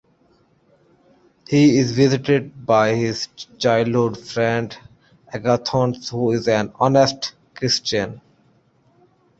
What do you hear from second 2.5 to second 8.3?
by his childhood friend Agathon, who is an honest Christian.